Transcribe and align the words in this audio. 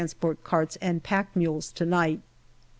T. 0.03 0.17
carts 0.43 0.79
and 0.81 1.03
pack 1.03 1.35
mules 1.35 1.71
to 1.73 1.85
night. 1.85 2.21